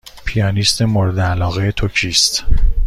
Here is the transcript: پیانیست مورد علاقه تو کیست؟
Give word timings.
پیانیست 0.25 0.81
مورد 0.81 1.19
علاقه 1.19 1.71
تو 1.71 1.87
کیست؟ 1.87 2.43